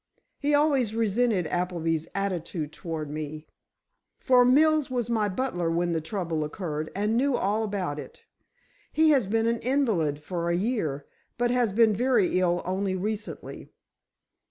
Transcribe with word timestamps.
He 0.39 0.55
always 0.55 0.95
resented 0.95 1.45
Appleby's 1.45 2.07
attitude 2.15 2.73
toward 2.73 3.11
me—for 3.11 4.43
Mills 4.43 4.89
was 4.89 5.11
my 5.11 5.29
butler 5.29 5.69
when 5.69 5.93
the 5.93 6.01
trouble 6.01 6.43
occurred, 6.43 6.89
and 6.95 7.15
knew 7.15 7.35
all 7.35 7.63
about 7.63 7.99
it. 7.99 8.23
He 8.91 9.11
has 9.11 9.27
been 9.27 9.45
an 9.45 9.59
invalid 9.59 10.17
for 10.23 10.49
a 10.49 10.55
year, 10.55 11.05
but 11.37 11.51
has 11.51 11.71
been 11.71 11.95
very 11.95 12.39
ill 12.39 12.63
only 12.65 12.95
recently." 12.95 13.69